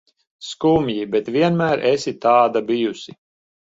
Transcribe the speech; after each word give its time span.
Skumji, 0.51 0.95
bet 1.15 1.29
vienmēr 1.37 1.85
esi 1.93 2.17
tāda 2.27 2.67
bijusi. 2.71 3.19